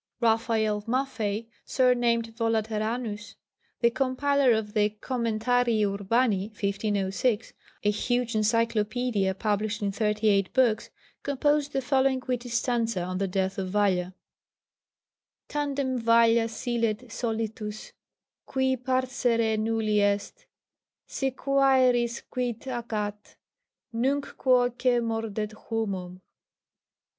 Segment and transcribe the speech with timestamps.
[0.19, 3.35] _Raphael Maffei, surnamed Volaterranus,
[3.81, 10.89] the compiler of the Commentarii urbani (1506), a huge encyclopaedia published in thirty eight books,
[11.21, 14.15] composed the following witty stanza on the death of Valla:
[15.47, 17.93] _Tandem Valla silet solitus
[18.47, 20.47] qui parcere nulli est
[21.05, 23.35] Si quaeris quid agat?
[23.93, 26.19] nunc quoque mordet humum.